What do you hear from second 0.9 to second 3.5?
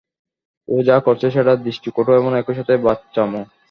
করছে সেটা দৃষ্টিকটু এবং একই সাথে বাচ্চামো!